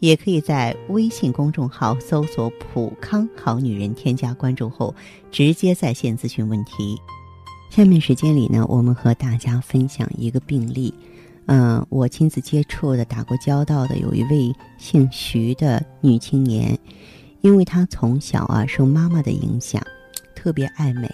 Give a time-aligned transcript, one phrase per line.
[0.00, 4.94] 也可以在微信公众号搜索“普康好女人”，添加关注后
[5.30, 6.96] 直接在线咨询问题。
[7.70, 10.94] 下面时间里呢，我们和大家分享一个病例，
[11.46, 16.78] 嗯，我亲自接触的、打过交道的，有一位姓徐的女青年。
[17.40, 19.80] 因为她从小啊受妈妈的影响，
[20.34, 21.08] 特别爱美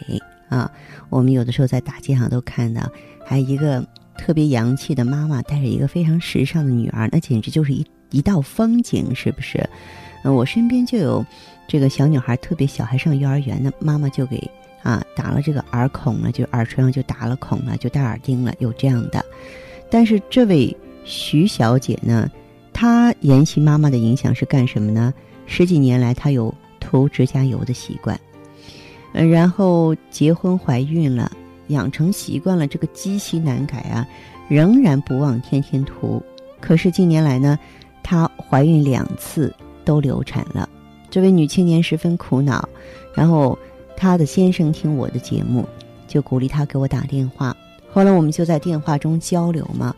[0.49, 0.71] 啊。
[1.11, 2.89] 我们有的时候在大街上都看到，
[3.27, 7.85] 还一个特别洋气的妈妈带着一个非常时尚的女儿，那简直就是一
[8.15, 9.69] 一道风景，是不是？
[10.23, 11.25] 嗯，我身边就有
[11.67, 14.41] 这个小女孩特别小，还上幼儿园呢，妈妈就给
[14.83, 19.25] 啊打了这个耳孔了，就耳垂上就打了孔了，就戴耳钉了，有这样的。
[19.91, 22.31] 但是这位徐小姐呢，
[22.73, 25.13] 她沿袭妈妈的影响是干什么呢？
[25.47, 28.19] 十几年来，她有涂指甲油的习惯，
[29.13, 31.31] 嗯，然后结婚怀孕了，
[31.69, 34.07] 养成习惯了，这个积习难改啊，
[34.49, 36.23] 仍然不忘天天涂。
[36.61, 37.59] 可是近年来呢，
[38.05, 39.53] 她怀孕两次
[39.85, 40.69] 都流产了，
[41.11, 42.69] 这位女青年十分苦恼。
[43.15, 43.59] 然后
[43.97, 45.67] 她的先生听我的节目，
[46.07, 47.57] 就鼓励她给我打电话。
[47.91, 49.95] 后来我们就在电话中交流嘛，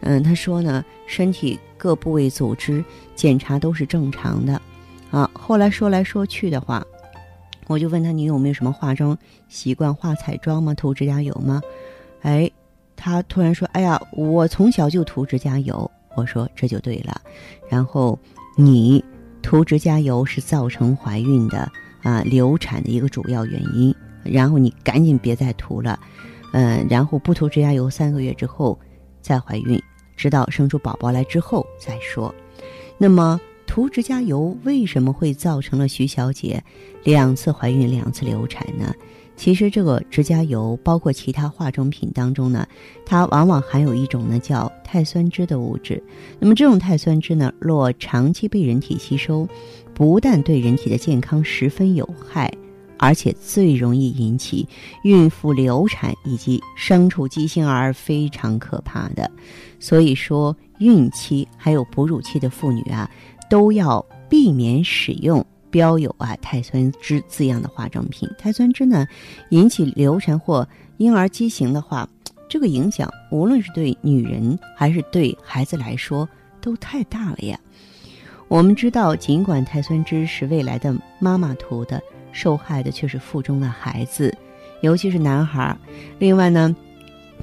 [0.00, 4.60] 嗯，她说呢，身体各部位组织检查都是正常的。
[5.10, 6.86] 啊，后来说来说去的话，
[7.66, 9.16] 我就问他你有没有什么化妆
[9.48, 10.74] 习惯，化彩妆吗？
[10.74, 11.60] 涂指甲油吗？
[12.20, 12.50] 哎，
[12.94, 17.20] 他突然说：“哎呀，我从小就涂指甲油。”我说这就对了。
[17.68, 18.18] 然后
[18.56, 19.02] 你
[19.40, 21.70] 涂指甲油是造成怀孕的
[22.02, 23.94] 啊流产的一个主要原因。
[24.24, 25.98] 然后你赶紧别再涂了，
[26.52, 28.78] 嗯，然后不涂指甲油三个月之后
[29.22, 29.80] 再怀孕，
[30.16, 32.34] 直到生出宝宝来之后再说。
[32.98, 33.40] 那么。
[33.70, 36.60] 涂指甲油为什么会造成了徐小姐
[37.04, 38.94] 两次怀孕、两次流产呢？
[39.36, 42.66] 其实这个指甲油包括其他化妆品当中呢，
[43.04, 46.02] 它往往含有一种呢叫肽酸酯的物质。
[46.38, 49.46] 那么这种肽酸酯呢，若长期被人体吸收，
[49.92, 52.50] 不但对人体的健康十分有害，
[52.96, 54.66] 而且最容易引起
[55.04, 59.30] 孕妇流产以及生出畸形儿，非常可怕的。
[59.78, 63.10] 所以说，孕期还有哺乳期的妇女啊。
[63.50, 68.28] 都要避免使用标有啊碳酸酯字样的化妆品。
[68.36, 69.06] 碳酸酯呢，
[69.48, 72.06] 引起流产或婴儿畸形的话，
[72.48, 76.28] 这个影响无论是对女人还是对孩子来说
[76.60, 77.58] 都太大了呀。
[78.48, 84.34] 我们知道，尽管碳酸酯是未来的妈妈涂的，受害的却是腹中的孩子，
[84.80, 85.76] 尤其是男孩。
[86.18, 86.74] 另外呢，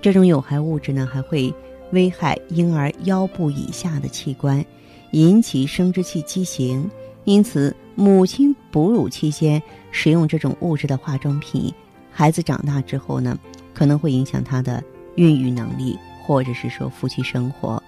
[0.02, 1.54] 这种有害物质呢还会
[1.92, 4.66] 危害婴儿腰部以下的器官。
[5.12, 6.90] 引起生殖器畸形，
[7.24, 9.62] 因此母亲哺乳期间
[9.92, 11.72] 使用这种物质的化妆品，
[12.12, 13.38] 孩子长大之后呢，
[13.74, 14.84] 可能会影响他的
[15.16, 17.82] 孕育能力，或者是说夫妻生活，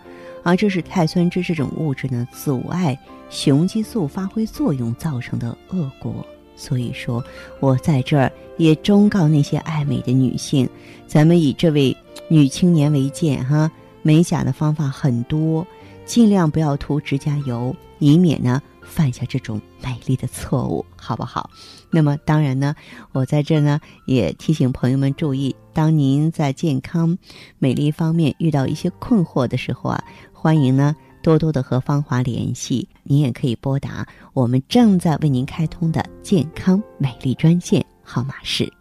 [0.43, 2.97] 而这是碳酸酯这种物质呢阻碍
[3.29, 6.25] 雄激素发挥作用造成的恶果。
[6.55, 7.23] 所以说，
[7.59, 10.67] 我在这儿也忠告那些爱美的女性，
[11.05, 11.95] 咱们以这位
[12.29, 13.69] 女青年为鉴哈，
[14.01, 15.66] 美甲的方法很多。
[16.07, 21.50] 尽量不要涂指甲油，以免呢犯下这种美丽的错误，好不好？
[21.91, 22.73] 那么当然呢，
[23.12, 27.17] 我在这呢也提醒朋友们注意，当您在健康、
[27.59, 32.88] 美丽方面遇到一些困惑的时候啊，欢迎呢多多的和芳华联系。
[33.03, 38.72] 您也可以拨打我们正在为您开通的健康美丽专线，号码是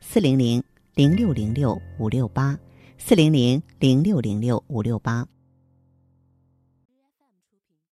[0.00, 0.62] 四零零
[0.94, 2.56] 零六零六五六八
[2.98, 5.26] 四零零零六零六五六八。